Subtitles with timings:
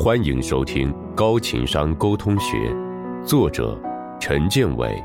[0.00, 2.56] 欢迎收听《高情商沟通学》，
[3.26, 3.76] 作者
[4.20, 5.04] 陈建伟，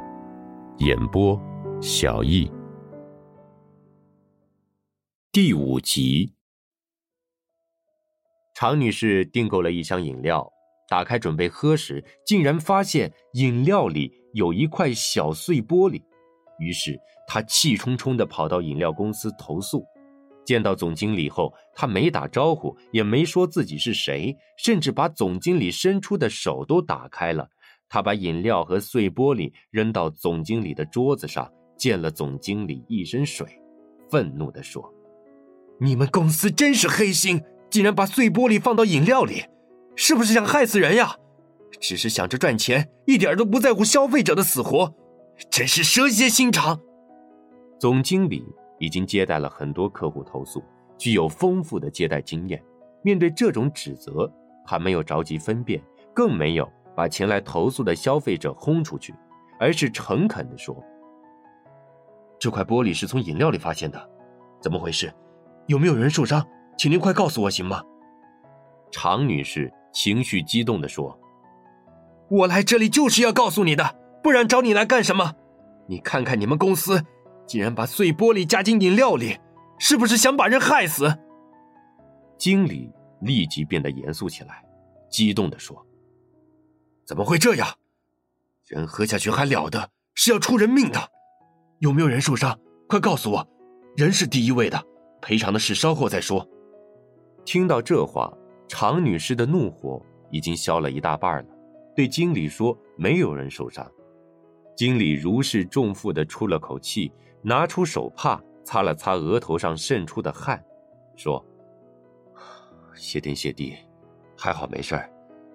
[0.78, 1.36] 演播
[1.81, 2.47] 小易。
[5.32, 6.36] 第五集，
[8.54, 10.47] 常女士订购了一箱饮料，
[10.87, 16.03] 打开准备喝时，竟然发现饮料里有一块小碎玻璃，
[16.59, 16.95] 于是
[17.27, 19.84] 她气冲冲的跑到饮料公司投诉。
[20.45, 27.49] 见到总经理后，他没打招呼，也没说自己是谁，甚至把总经理伸出的手都打开了。
[27.89, 33.48] 他把饮料和碎玻璃扔到总经理的桌子上，溅了总经理一身水，
[34.09, 34.93] 愤怒地说
[35.79, 39.43] ：“你们公司真是黑心，竟然把碎玻璃放到饮料里，
[39.95, 41.15] 是不是想害死人呀？
[41.79, 44.93] 只是想着赚钱，一点都不在乎消费者的死活，
[45.49, 46.79] 真是蛇蝎心肠。”
[47.79, 48.43] 总经理。
[48.79, 50.62] 已经接待了很多客户投诉，
[50.97, 52.61] 具有丰富的接待经验。
[53.01, 54.31] 面对这种指责，
[54.65, 55.81] 他没有着急分辨，
[56.13, 59.13] 更没有把前来投诉的消费者轰出去，
[59.59, 60.76] 而是诚恳地说
[62.40, 64.09] ：“这块玻璃是从饮料里发现的，
[64.62, 65.14] 怎么回事？
[65.68, 66.45] 有没有人受伤？
[66.78, 67.81] 请您快告诉我，行吗？”
[68.92, 71.20] 常女士情绪激动地说
[72.30, 75.34] ：“我来这里就是要告诉你的，不然找你来干什么？
[75.88, 77.03] 你看看你们公司。”
[77.46, 79.38] 竟然把碎玻璃加进饮料里，
[79.78, 81.18] 是不是想把人害死？
[82.38, 84.64] 经理立即变得严肃起来，
[85.10, 85.86] 激动地说
[87.06, 87.68] ：“怎么会这样？
[88.66, 91.00] 人喝下去还了得，是要出人命的！
[91.80, 92.58] 有没有人受伤？
[92.88, 93.48] 快告诉我！
[93.96, 94.84] 人是第一位的，
[95.22, 96.48] 赔偿的事稍后再说。”
[97.46, 98.32] 听到这话，
[98.68, 101.50] 常女士的怒火已经消了一大半了，
[101.96, 103.86] 对经理说：“没有人受伤。”
[104.76, 107.12] 经理如释重负的出了口气。
[107.46, 110.64] 拿出手帕擦了擦额头上渗出的汗，
[111.16, 111.44] 说
[112.95, 113.75] ：“谢天谢地，
[114.38, 115.09] 还好没事儿。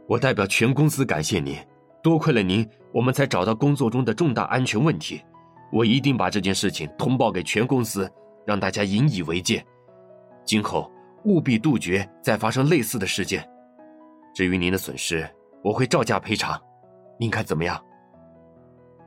[0.06, 1.56] 我代表全公司感谢您，
[2.02, 5.20] 多亏了您，我们才找到工作中的重大安全问题。
[5.72, 8.10] 我一定把这件事情通报给全公司，
[8.46, 9.64] 让大家引以为戒，
[10.44, 10.90] 今后
[11.24, 13.46] 务必杜绝再发生类似的事件。
[14.34, 15.28] 至于您的损失，
[15.62, 16.60] 我会照价赔偿，
[17.18, 17.82] 您看怎么样？”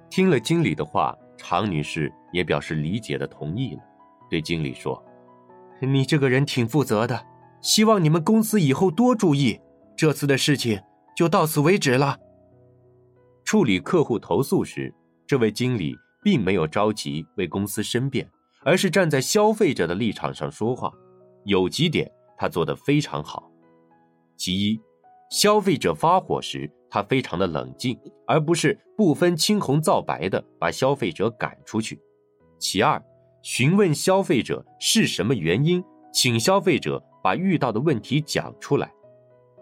[0.10, 1.16] 听了经理的话。
[1.44, 3.82] 常女士也表示理解的同意了，
[4.32, 5.04] 对经理说
[5.82, 7.26] ：“你这个人挺负责的，
[7.62, 9.60] 希望你们公司以后多注意。
[9.98, 10.82] 这次的事情
[11.16, 12.18] 就到此为止了。”
[13.44, 14.94] 处理客户投诉时，
[15.28, 15.94] 这位经理
[16.24, 18.26] 并没有着急为公司申辩，
[18.64, 20.92] 而是站在消费者的立场上说话。
[21.44, 23.52] 有几点他做得非常好：
[24.38, 24.80] 其一，
[25.30, 26.72] 消费者发火时。
[26.94, 27.98] 他非常的冷静，
[28.28, 31.98] 而不是不分青红皂白的把消费者赶出去。
[32.60, 33.02] 其二，
[33.42, 38.92] 询问消费者是什么原因，请消费者把遇到的问题讲出来。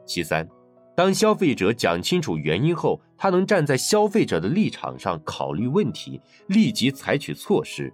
[0.06, 0.48] 其三，
[0.96, 7.94] 当消费者讲清楚原因后，他能站在消费者的立场上考虑问题，立即采取措施，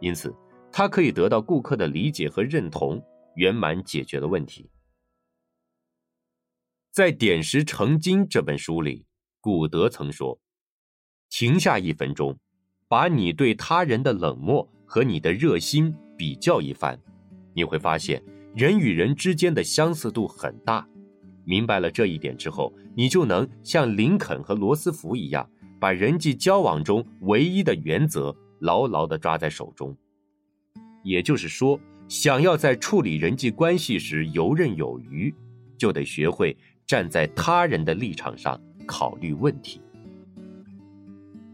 [0.00, 0.34] 因此
[0.72, 3.00] 他可以得到顾客的理解和认同，
[3.36, 4.70] 圆满解决了问题。
[6.90, 9.06] 在《点石成金》这本书里，
[9.40, 10.38] 古德曾说
[11.30, 12.38] ：“停下一分钟，
[12.88, 17.00] 把你对他人的冷漠和你的热心比较一番，
[17.54, 18.22] 你会发现
[18.54, 20.86] 人与人之间的相似度很大。
[21.46, 25.48] 明白了这一点之后，你就能像林肯和罗斯福一样，
[25.80, 29.96] 把人际交往中唯一的原则牢牢地抓在手中。
[31.02, 35.34] 也就是说，想要在处理人际关系时游刃有余，
[35.78, 36.54] 就得学会。”
[36.84, 39.80] 站在他人的立场上考虑问题，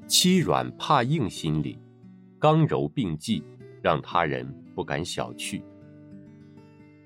[0.08, 1.78] 欺软怕硬心理，
[2.40, 3.42] 刚柔并济，
[3.82, 5.60] 让他人不敢小觑。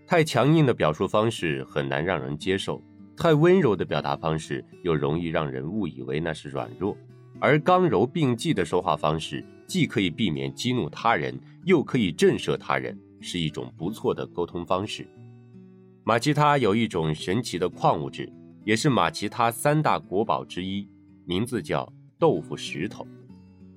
[0.07, 2.83] 太强硬的表述方式很难让人接受，
[3.17, 6.95] 太温柔的表达方式又容易让人误以为那是软弱。
[7.41, 15.09] 而刚柔并济的说话方式，既可以避免激怒他人，又可以震慑他人，是一种不错的沟通方式。
[16.05, 18.31] 马其他有一种神奇的矿物质，
[18.65, 20.87] 也是马其他三大国宝之一，
[21.25, 23.07] 名字叫豆腐石头。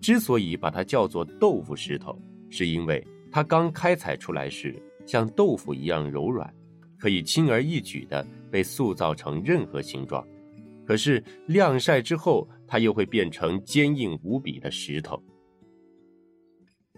[0.05, 2.15] 之所以把它叫做豆腐石头，
[2.47, 6.53] 是因为它刚开采出来时像豆腐一样柔软，
[6.99, 10.23] 可以轻而易举地被塑造成任何形状。
[10.85, 15.19] 可是晾晒之后，它又会变成坚硬无比的石头。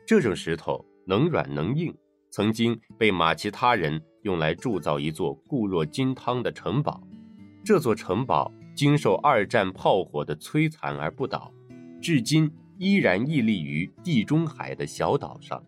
[0.06, 1.95] 这种石头能软能硬，
[2.30, 4.01] 曾经被马其他人。
[4.24, 7.01] 用来铸造一座固若金汤的城堡，
[7.63, 11.50] 这座城堡经受二战炮火的摧残而不倒，
[12.01, 15.62] 至今依然屹立于地中海的小岛上。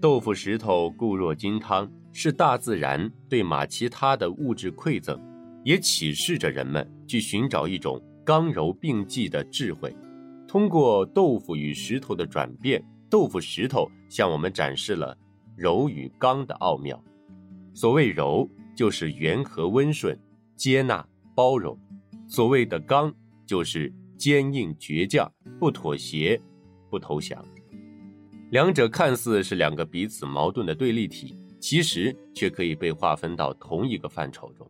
[0.00, 5.20] 豆腐石头固若金汤是大自然对马其他的物质馈赠，
[5.64, 9.94] 也启示着人们去寻找一种刚柔并济的智慧。
[10.48, 15.16] 通过豆腐与石头的转变，豆腐石头向我们展示了
[15.56, 17.02] 柔与刚的奥妙。
[17.72, 20.18] 所谓柔，就是圆和温顺、
[20.56, 21.74] 接纳、包容；
[22.26, 23.14] 所谓的刚，
[23.46, 23.90] 就是
[24.22, 25.28] 坚硬、倔强、
[25.58, 26.40] 不妥协、
[26.88, 27.44] 不投降。
[28.50, 34.64] 两者看似是两个彼此矛盾的对立体，其实却可以被划分到同一个范畴中。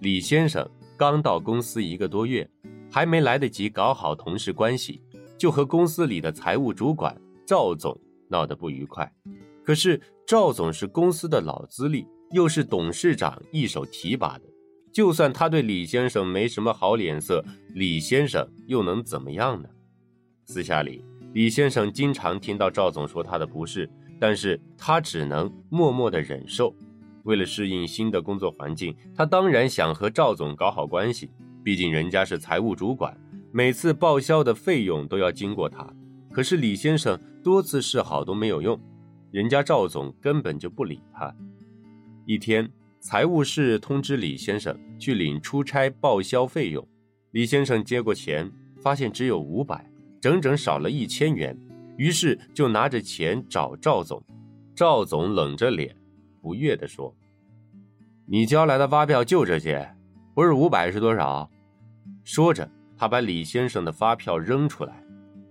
[0.00, 2.50] 李先生刚到公司一个多月，
[2.90, 5.00] 还没来得及搞好同事关系，
[5.38, 7.16] 就和公司里的财务主管
[7.46, 7.96] 赵总
[8.28, 9.08] 闹得不愉快。
[9.62, 14.44] 可是赵总是公司的老资历，又是董事长一手提拔的，
[14.92, 17.44] 就算他对李先生没什么好脸色，
[17.74, 19.68] 李先生又能怎么样呢？
[20.44, 23.88] 私下里，李先生经常听到赵总说他的不是，
[24.20, 26.74] 但是他只能默默的忍受。
[27.24, 31.30] 为了适应新的工作环境，他当然想和赵总搞好关系，
[31.64, 33.16] 毕竟人家是财务主管，
[33.52, 35.88] 每次报销的费用都要经过他。
[36.32, 38.78] 可是李先生多次示好都没有用。
[39.30, 41.34] 人家赵总根本就不理他。
[42.26, 42.70] 一天，
[43.02, 46.86] 财务室通知李先生去领出差报销费用。
[47.32, 48.48] 李先生接过钱，
[48.80, 49.84] 发现只有五百，
[50.20, 51.58] 整整少了一千元。
[51.96, 54.22] 于是就拿着钱找赵总。
[54.72, 55.96] 赵总冷着脸，
[56.40, 57.12] 不悦地说
[58.24, 59.96] ：“你交来的发票就这些，
[60.32, 61.50] 不是五百是多少？”
[62.22, 65.04] 说着，他把李先生的发票扔出来。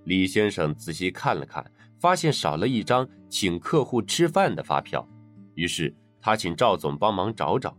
[0.05, 1.69] 李先生仔细看了看。
[1.99, 5.07] 发现少了一张请客户吃饭的发票，
[5.53, 7.75] 于是他请赵总帮忙找找。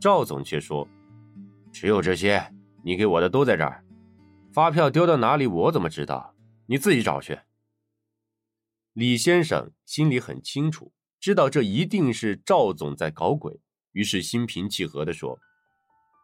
[0.00, 0.88] 赵总却说
[1.72, 2.52] ：“只有这些，
[2.84, 3.84] 你给我的都在这儿。
[4.52, 6.34] 发票丢到哪里，我怎么知道？
[6.66, 7.38] 你自己找去。”
[8.94, 13.60] 李先生心里很清楚，知道这一定是赵总在搞鬼，
[13.92, 15.38] 于是心平气和地说：“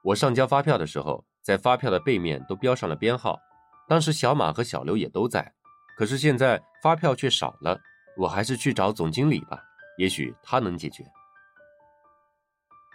[0.05, 3.38] 我上交发票的时候，在发票的背面都标上了编号，
[3.88, 5.55] 当时小马和小刘也都在。”
[5.96, 7.81] 可是现在发票却少了，
[8.16, 9.60] 我还是去找总经理吧，
[9.96, 11.05] 也许他能解决。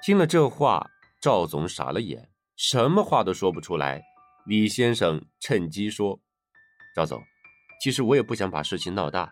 [0.05, 0.85] 听了这话，
[1.21, 2.27] 赵总傻了眼，
[2.57, 4.03] 什么话都说不出来。
[4.45, 6.19] 李先生趁机说
[6.94, 7.23] ：“赵总，
[7.81, 9.31] 其实我也不想把事情闹大，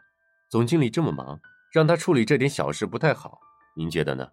[0.49, 1.37] 总经理这么忙，
[1.73, 3.37] 让他处理这点小事不太好，
[3.75, 4.29] 您觉得呢？”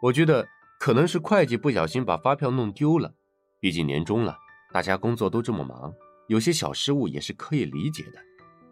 [0.00, 0.48] 我觉得
[0.80, 3.14] 可能是会计不小心把发票弄丢了，
[3.60, 4.34] 毕竟年终了，
[4.72, 5.92] 大家工作都这么忙，
[6.28, 8.18] 有些小失误也是可以理解的。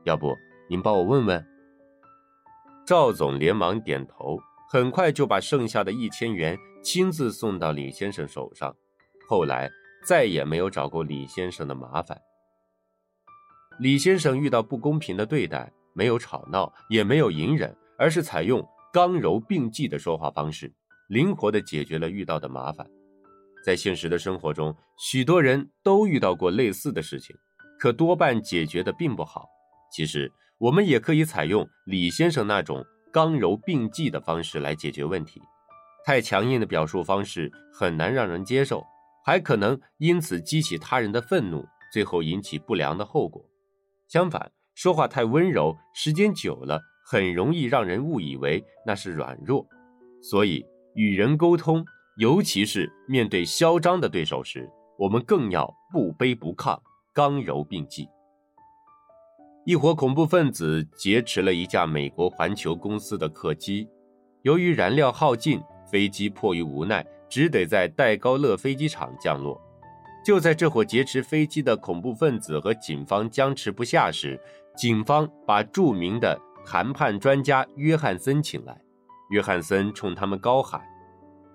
[0.05, 0.35] 要不
[0.71, 1.47] 您帮我问问？
[2.87, 4.39] 赵总连忙点头，
[4.71, 8.73] 很快就把剩下的一千元亲自送到李先生手上。
[9.27, 9.71] 后来
[10.07, 12.21] 再也没有找过李先生的麻烦。
[13.81, 20.73] 李先生遇到不公平的对待，没有吵闹，也没有隐忍，而是采用刚柔并济的说话方式，
[21.09, 22.87] 灵活地解决了遇到的麻烦。
[23.65, 27.35] 在现实的生活中，许多人都遇到过类似的事情，
[27.81, 29.49] 可多半解决的并不好。
[29.91, 35.41] 其实，我们也可以采用李先生那种刚柔并济的方式来解决问题。
[36.05, 38.85] 太强硬的表述方式很难让人接受，
[39.25, 43.43] 还可能因此激起他人的愤怒，最后引起不良的后果。
[44.07, 49.67] 相反，说话太温柔，时间久了很容易让人误以为那是软弱。
[50.23, 50.65] 所以，
[50.95, 51.85] 与人沟通，
[52.19, 54.69] 尤其是面对嚣张的对手时，
[54.99, 56.79] 我们更要不卑不亢，
[57.15, 58.07] 刚柔并济。
[59.65, 63.89] 一伙恐怖分子劫持了一架美国环球公司的客机，
[64.43, 65.59] 由于燃料耗尽，
[65.95, 69.61] 飞机迫于无奈，只得在戴高乐飞机场降落。
[70.25, 74.37] 就在这伙劫持飞机的恐怖分子和警方僵持不下时，
[74.77, 76.37] 警方把著名的
[76.67, 78.77] 谈判专家约翰森请来。
[79.31, 80.81] 约翰森冲他们高喊：“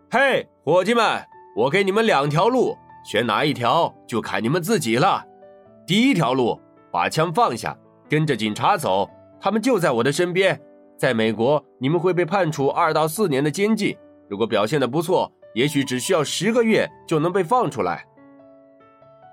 [0.09, 1.21] 嘿，伙计们，
[1.57, 5.21] 我给你们两条路，选哪一条就看你们自己了。
[5.85, 6.57] 第一条路，
[6.93, 7.77] 把枪放下。”
[8.09, 9.09] 跟着警察走，
[9.41, 10.57] 他们就在我的身边。
[10.97, 13.97] 在美国，你们会被判处二到四年的监禁。
[14.29, 18.05] 如果表现的不错，也许只需要十个月就能被放出来。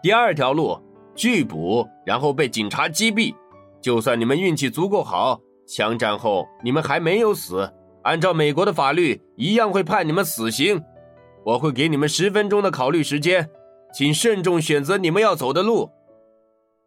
[0.03, 0.81] 第二条路，
[1.15, 3.35] 拒捕，然后被警察击毙。
[3.81, 7.73] 就算你们运气足够好，枪战后你们还没有死，
[8.03, 10.83] 按照美国的法律，一样会判你们死刑。
[11.45, 13.49] 我会给你们十分钟的考虑时间，
[13.93, 15.91] 请慎重选择你们要走的路。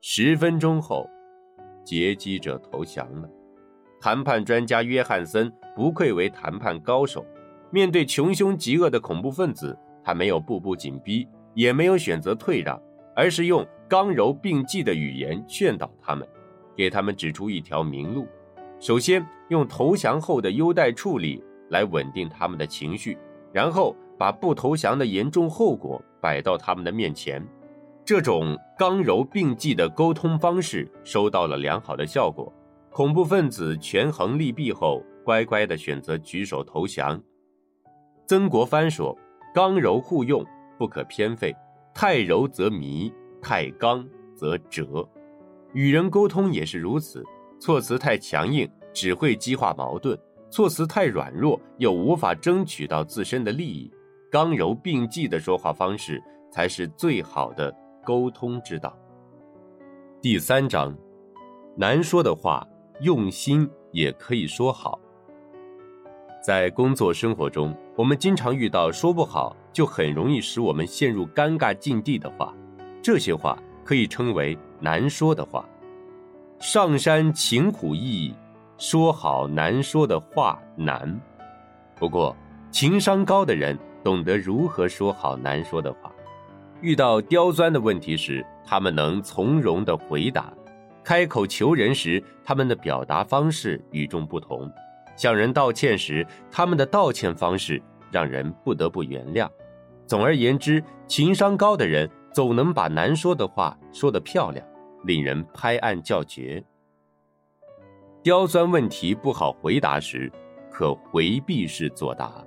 [0.01, 1.08] 十分钟后。
[1.86, 3.28] 劫机者投降了。
[4.00, 7.25] 谈判专家约翰森不愧为谈判高手，
[7.71, 12.81] 面对穷凶极恶的恐怖分子，他没有步步紧逼，也没有选择退让，
[13.15, 16.27] 而是用刚柔并济的语言劝导他们，
[16.75, 18.27] 给他们指出一条明路。
[18.79, 23.17] 首先，用投降后的优待处理来稳定他们的情绪，
[23.51, 27.45] 然后把不投降的严重后果摆到他们的面前。
[28.05, 32.51] 这种刚柔并济的沟通方式收到了良好的效果，
[32.89, 37.21] 恐怖分子权衡利弊后，乖乖地选择举手投降。
[38.29, 39.17] 曾国藩说
[39.55, 40.45] ：“刚柔互用，
[40.77, 41.51] 不可偏废；
[41.95, 45.03] 太柔则迷，太刚则折。”
[45.74, 47.25] 与人沟通也是如此，
[47.59, 50.15] 措辞太强硬只会激化矛盾，
[50.51, 53.91] 措辞太软弱又无法争取到自身的利益。
[54.29, 56.21] 刚柔并济的说话方式
[56.51, 57.75] 才是最好的。
[58.05, 58.95] 沟通之道。
[60.21, 60.95] 第三章，
[61.75, 62.63] 难说的话，
[63.01, 65.00] 用心也可以说好。
[66.50, 72.51] 在工作生活中，我们经常遇到说不好就很容易使我们陷入尴尬境地的话，
[73.03, 75.63] 这些话可以称为难说的话。
[76.60, 78.34] 上山勤苦易，
[78.79, 81.22] 说好难说的话难。
[81.96, 82.36] 不过，
[82.72, 86.12] 情商高的人懂得如何说好难说的话。
[86.82, 90.51] 遇到刁钻的问题时，他们能从容的回答；
[91.03, 94.68] 开口求人时，他们的表达方式与众不同；
[95.19, 99.49] 向人道歉时，他们的道歉方式让人不得不原谅。
[100.07, 104.65] 总而言之，情商高的人总能把难说的话说得漂亮，
[105.03, 106.63] 令人拍案叫绝。
[108.23, 110.31] 刁钻问题不好回答时，
[110.71, 112.41] 可回避式作答。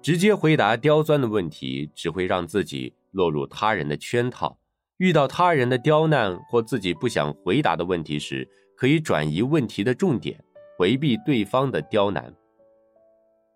[0.00, 2.94] 直接回答刁钻的问题，只会让自己。
[3.12, 4.58] 落入他人的圈套，
[4.98, 10.38] 遇到他人的刁难或自己不想回答的问题时，可以转移问题的重点，
[10.76, 12.32] 回避对方的刁难。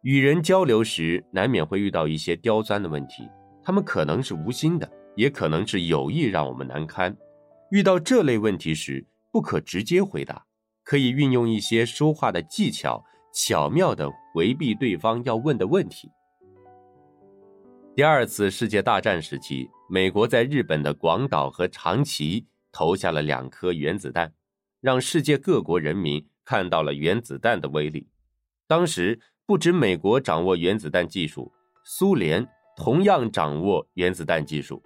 [0.02, 3.28] 与人交流时，难免会遇到一些刁钻的问题，
[3.62, 7.14] 他们可能是无心的，也可能是有意让我们难堪。
[7.70, 10.46] 遇到这类问题时，不可直接回答，
[10.82, 16.08] 可以运用一些说话的技巧，巧妙的回避对方要问的问题。
[17.94, 24.32] 第二次世界大战时期，美国在日本的广岛和长崎投下了两颗原子弹，
[24.80, 28.08] 让世界各国人民看到了原子弹的威力。
[28.66, 29.16] 当时，
[29.46, 31.52] 不止美国掌握原子弹技术，
[31.84, 32.44] 苏联
[32.76, 34.82] 同样掌握原子弹技术，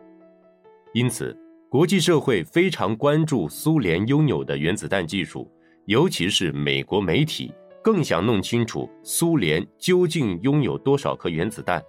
[0.92, 1.34] 因此，
[1.70, 5.50] 国际社会非常关注苏联拥有的原子弹技术，
[5.86, 7.50] 尤其是美国媒体
[7.82, 11.82] 更想弄清楚苏联究竟拥有多少颗原子弹。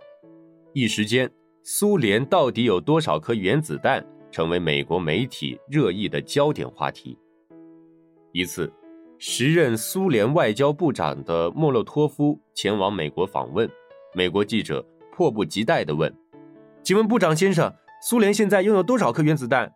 [0.72, 1.30] 一时间，
[1.64, 4.02] 苏联到底有多少颗原子弹，
[4.32, 7.18] 成为美国媒体热议的焦点话题。
[8.32, 8.72] 一次，
[9.18, 13.70] 时任苏联外交部长的莫洛托夫前往美国访问，
[14.14, 16.14] 美国记者迫不及待地问
[16.84, 19.72] ：“请问部长先生，苏联现在拥有多少颗原子弹？”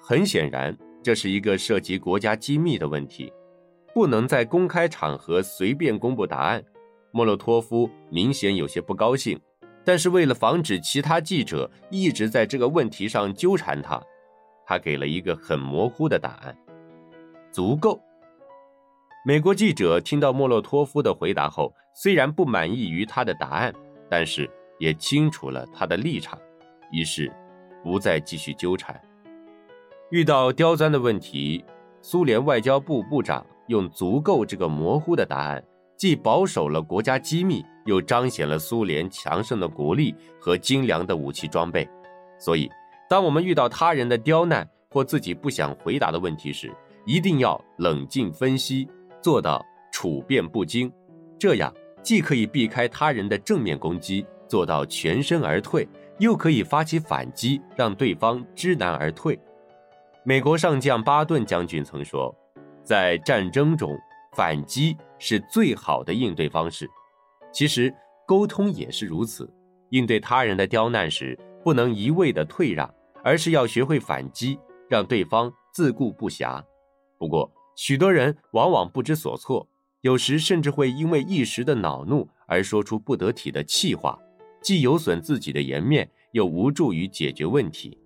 [0.00, 3.30] 很显然，这是一个涉及国家机密的问题，
[3.94, 6.64] 不能在公开场合随便公布答案。
[7.10, 9.38] 莫洛托夫明显有些不高兴。
[9.84, 14.00] 但是为了防止其他记者一直在这个问题上纠缠他，
[14.64, 16.56] 他给了一个很模糊的答案：
[17.50, 18.00] 足够。
[19.24, 23.72] 美国记者听到莫洛托夫的回答后，虽然不满意于他的答案，
[24.10, 24.50] 但是
[24.80, 26.36] 也清楚了他的立场，
[26.90, 27.32] 于是
[27.84, 29.00] 不再继续纠缠。
[30.10, 31.64] 遇到刁钻的问题，
[32.00, 35.62] 苏联外交部部长用“足够”这个模糊的答案。
[35.96, 41.88] 既保守了国家机密，又彰显了苏联强盛的国力和精良的武器装备。
[42.40, 42.68] 所以，
[43.08, 46.74] 当我们遇到他人的刁难或自己不想回答的问题时，
[47.06, 48.88] 一定要冷静分析，
[49.22, 50.92] 做到处变不惊。
[51.38, 55.88] 这样既可以避开他人的正面攻击，做到全身而退，
[56.18, 59.38] 又可以发起反击，让对方知难而退。
[60.24, 62.34] 美国上将巴顿将军曾说，
[62.84, 63.96] 在战争中。
[64.34, 66.88] 反击是最好的应对方式，
[67.52, 67.94] 其实
[68.26, 69.46] 沟通也是如此。
[69.90, 72.90] 应对他人的刁难时，不能一味的退让，
[73.22, 76.64] 而是要学会反击，让对方自顾不暇。
[77.18, 79.68] 不过，许多人往往不知所措，
[80.02, 84.18] 有时甚至会因为一时的恼怒而说出不得体的气话，
[84.60, 87.98] 既有损自己的颜面，又无助于解决问题。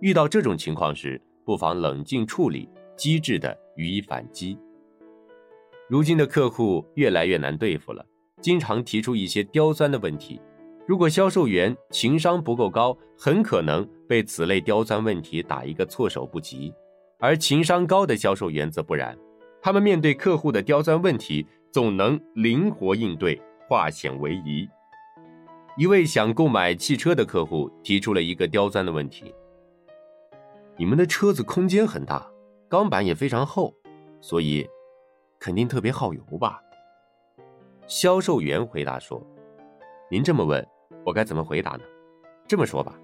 [0.00, 4.58] 遇到这种情况时，不妨冷静处理，机智的予以反击。
[5.88, 8.04] 如今的客户越来越难对付了，
[8.40, 10.40] 经常提出一些刁钻的问题。
[10.86, 16.70] 如果销售员情商不够高，很可能被此类刁钻问题打一个措手不及；
[17.24, 19.16] 而情商高的销售员则不然，
[19.62, 24.68] 他们面对客户的刁钻问题，总能灵活应对，化险为夷。
[25.78, 29.34] 一位想购买汽车的客户提出了一个刁钻的问题
[30.76, 32.30] ：“你们的车子空间很大，
[32.68, 33.72] 钢板也非常厚，
[34.20, 34.68] 所以……”
[35.40, 36.60] 肯定特别耗油吧？
[37.86, 39.26] 销售员回答说
[40.12, 40.62] ：“您这么问，
[41.06, 41.84] 我该怎么回答呢？
[42.46, 42.94] 这么说吧，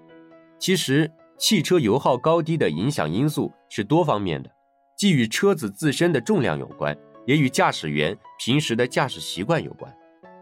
[0.59, 4.49] 其实汽车油耗高低的影响因素是多方面的，
[4.97, 6.95] 既与车子自身的重量有关，
[7.25, 9.91] 也与驾驶员平时的驾驶习惯有关。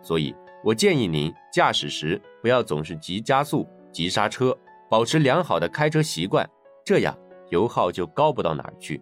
[0.02, 4.58] 所以，我建议您驾驶时不要总是急加速、急刹车，
[4.90, 6.50] 保持良好的开车习惯，
[6.86, 7.18] 这样
[7.50, 9.02] 油耗就高不到哪儿去。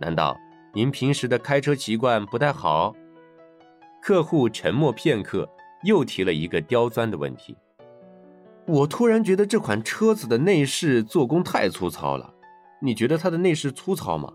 [0.00, 0.36] 难道
[0.74, 2.94] 您平时的开车习惯不太好？
[4.02, 5.48] 客户沉默片刻，
[5.84, 7.56] 又提了一个刁钻的问题。
[8.66, 12.32] 我突然觉得这款车子的内饰做工太粗糙了，
[12.80, 14.32] 你觉得它的内饰粗糙吗？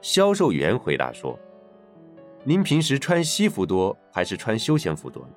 [0.00, 1.36] 销售员回答说
[2.44, 5.28] ：“您平时穿西服多还是穿休闲服多？”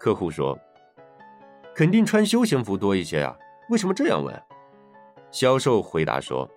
[0.00, 0.58] 客户说
[1.76, 3.36] ：“肯定穿休闲服多一些啊，
[3.68, 4.42] 为什么这样问？”
[5.30, 6.50] 销售回答说：“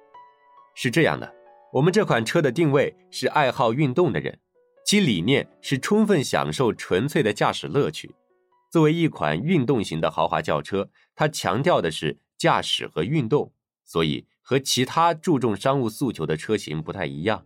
[0.75, 1.29] 是这样的，
[1.73, 4.39] 我们这款车的定位是爱好运动的人，
[4.85, 8.15] 其理念是充分享受纯粹的驾驶乐趣。”
[8.75, 13.53] 作为一款运动型的豪华轿车，它强调的是驾驶和运动，
[13.85, 17.45] 所以和其他注重商务诉求的车型不太一样。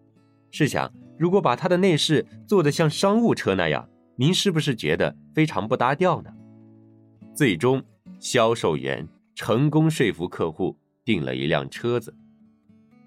[0.50, 6.32] 试想，如果把它的内饰做得像商务车那样，您是不是觉得非常不搭调呢？
[7.36, 7.84] 最终，
[8.20, 12.16] 销售员成功说服客户订了一辆车子。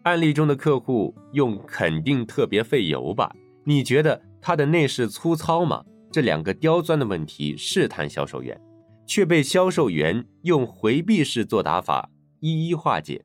[0.04, 3.34] 案例中的客户用“肯定特别费油吧？
[3.64, 8.60] 你觉得它的内饰粗糙吗？”这两个刁钻的问题试探销售员，
[9.06, 13.24] 却被销售员用回避式作答法一一化解。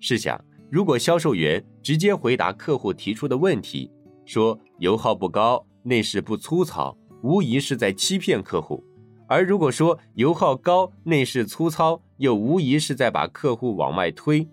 [0.00, 3.88] 试想，如果销售员直接回答客户提出的问题，
[4.24, 8.82] 说油耗不高、内饰不粗糙，无疑是在欺骗客户；
[9.28, 14.48] 而如果说油耗高、内饰粗糙，又无疑是在把客户往外推。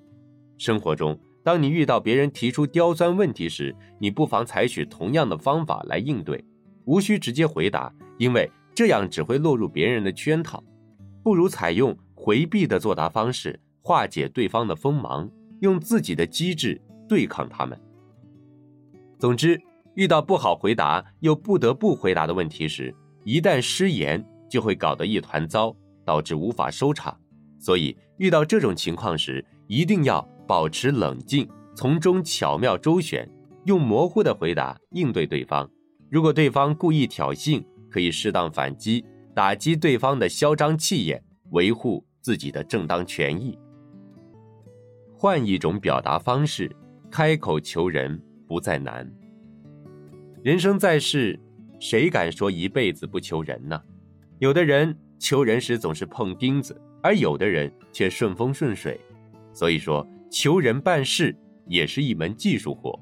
[0.59, 6.45] 生活中，当你遇到别人提出刁钻问题时，你不妨采取同样的方法来应对。
[6.85, 10.63] 无需直接回答，因为这样只会落入别人的圈套。
[11.23, 15.29] 不如采用回避的作答方式，化解对方的锋芒，
[15.61, 17.79] 用自己的机智对抗他们。
[19.19, 19.61] 总之，
[19.95, 22.93] 遇到不好回答又不得不回答的问题时，
[23.23, 27.17] 一旦失言，就会搞得一团糟，导致无法收场。
[27.57, 33.25] 所以，遇到这种情况时，一定要保持冷静，从中巧妙周旋，
[33.63, 35.69] 用模糊的回答应对对方。
[36.13, 43.57] 如果对方故意挑衅，可以适当反击，打击对方的嚣张气焰，维护自己的正当权益。
[45.11, 46.71] 换一种表达方式，
[47.09, 49.11] 开口求人不再难。
[50.43, 51.39] 人生在世，
[51.79, 53.81] 谁敢说一辈子不求人呢？
[54.37, 59.01] 有的人求人时总是碰钉子，而有的人却顺风顺水。
[59.51, 62.99] 所以说，求人办事也是一门技术活，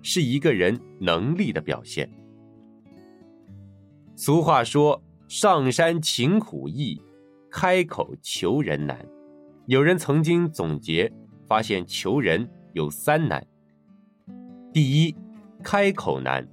[0.00, 2.10] 是一个人能力的表现。
[4.16, 7.00] 俗话说：“上山勤苦易，
[7.50, 9.04] 开口求人难。”
[9.66, 11.10] 有人曾经总结
[11.48, 13.44] 发现，求人有三难。
[14.72, 15.16] 第一，
[15.62, 16.46] 开口难。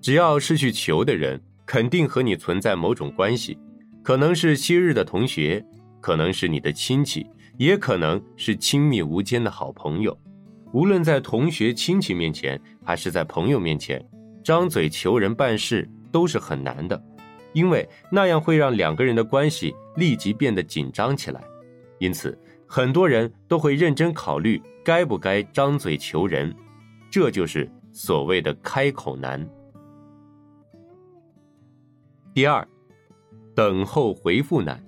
[0.00, 3.58] 只要是去求的人，肯定和你存在某种关系，
[4.02, 5.62] 可能是昔日的同学，
[6.00, 7.26] 可能是你的亲戚，
[7.58, 10.16] 也可能是亲密无间的好朋友。
[10.72, 14.02] 无论在同学、亲戚面前，还是在朋友面前，
[14.42, 15.86] 张嘴求人办事。
[16.10, 17.02] 都是很难的，
[17.52, 21.42] 因为那样会让两个人的关系立即变得紧张起来，
[21.98, 26.54] 因此很多人都会认真考虑该不该张嘴求人，
[27.10, 29.48] 这就是所谓的开口难。
[32.34, 32.66] 第二，
[33.54, 34.82] 等候回复难，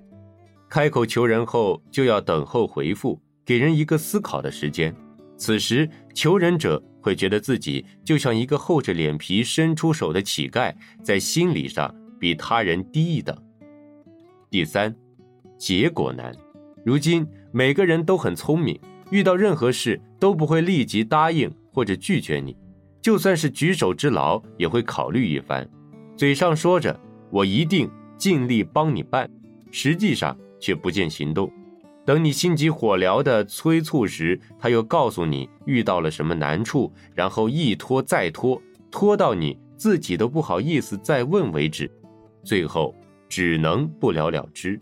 [0.68, 4.94] 开口求人后就要等候回复，给人一个思考的时间，
[5.36, 6.82] 此时求人者。
[7.00, 13.36] 会觉得自己就像一个厚着脸皮伸出手的乞丐，在心理上比他人低一等。
[14.50, 14.94] 第三，
[15.58, 16.32] 结果难。
[16.84, 18.78] 如今每个人都很聪明，
[19.10, 22.56] 遇到任何事都不会立即答应或者拒绝你，
[23.00, 25.68] 就算是举手之劳也会考虑一番，
[26.16, 26.98] 嘴上说着
[27.30, 29.30] 我一定尽力帮你办，
[29.70, 31.50] 实际上却不见行动。
[32.10, 41.88] 等你心急火燎的催促时，他又告诉你遇到了什么难处，然后一拖再拖，拖到你自己都不好意思再问为止，
[42.42, 42.92] 最后
[43.28, 44.80] 只能不了了之。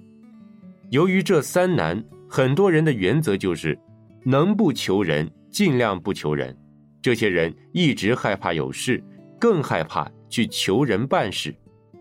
[0.89, 3.79] 由于这三难，很多人的原则就是，
[4.25, 6.57] 能不求人尽量不求人。
[7.03, 9.05] 这些人一直害怕有事，
[9.39, 11.55] 更害怕去求人办事。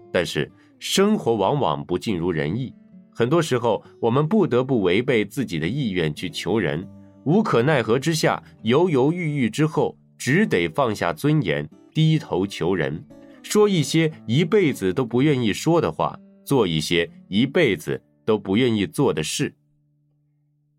[0.09, 2.73] 但是生活往往不尽如人意。
[3.17, 6.87] 很多时候，我们不得不违背自己的意愿去求人，
[7.25, 13.03] 无可奈何之下，犹犹豫豫之后，只得放下尊严，低头求人，
[13.41, 19.55] 说一些一辈子都不愿意说的话，做一些一辈子都不愿意做的事。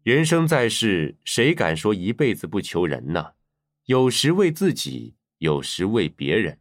[0.04, 3.32] 人生在世，谁敢说一辈子不求人呢？
[3.86, 6.56] 有时为自己，有时为别人。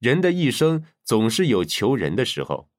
[0.00, 2.69] 人的一生总是有求人的时候。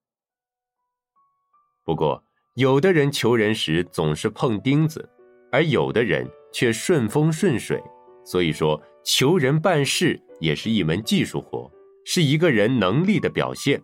[1.91, 2.23] 不过，
[2.53, 5.09] 有的人求人时总是碰钉子，
[5.51, 7.83] 而有的人却顺风顺水。
[8.23, 11.69] 所以说，求人办事也是一门技术活，
[12.05, 13.81] 是一个人能力的表现。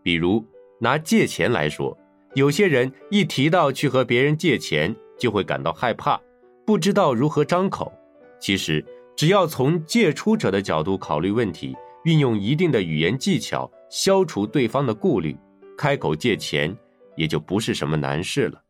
[0.00, 0.46] 比如
[0.80, 1.98] 拿借钱来说，
[2.36, 6.20] 有些人一提到去和别人借钱，就会感到害怕，
[6.64, 7.92] 不知道如何张口。
[8.38, 8.84] 其实，
[9.16, 15.36] 只要从借出者的角度考虑问题，运用一定的语言技巧，消除对方的顾虑，
[15.76, 16.72] 开口借钱。
[17.16, 18.63] 也就不是什么难事了。